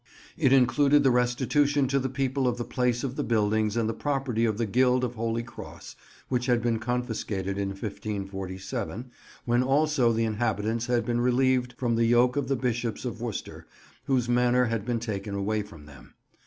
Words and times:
It 0.35 0.51
included 0.51 1.03
the 1.03 1.11
restitution 1.11 1.87
to 1.89 1.99
the 1.99 2.09
people 2.09 2.47
of 2.47 2.57
the 2.57 2.63
place 2.65 3.03
of 3.03 3.17
the 3.17 3.23
buildings 3.23 3.77
and 3.77 3.87
the 3.87 3.93
property 3.93 4.45
of 4.45 4.57
the 4.57 4.65
Guild 4.65 5.03
of 5.03 5.13
Holy 5.13 5.43
Cross 5.43 5.95
which 6.27 6.47
had 6.47 6.59
been 6.59 6.79
confiscated 6.79 7.59
in 7.59 7.69
1547, 7.69 9.11
when 9.45 9.61
also 9.61 10.11
the 10.11 10.25
inhabitants 10.25 10.87
had 10.87 11.05
been 11.05 11.21
relieved 11.21 11.73
from 11.77 11.95
the 11.97 12.05
yoke 12.05 12.35
of 12.35 12.47
the 12.47 12.55
Bishops 12.55 13.05
of 13.05 13.21
Worcester, 13.21 13.67
whose 14.05 14.27
manor 14.27 14.65
had 14.65 14.85
been 14.85 14.99
taken 14.99 15.35
away 15.35 15.61
from 15.61 15.85
them. 15.85 16.15